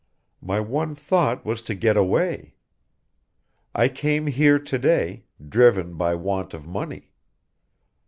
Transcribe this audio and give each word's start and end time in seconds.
My 0.41 0.59
one 0.59 0.95
thought 0.95 1.45
was 1.45 1.61
to 1.61 1.75
get 1.75 1.95
away. 1.95 2.55
I 3.75 3.87
came 3.87 4.25
here 4.25 4.57
to 4.57 4.79
day, 4.79 5.25
driven 5.47 5.93
by 5.93 6.15
want 6.15 6.55
of 6.55 6.65
money. 6.65 7.11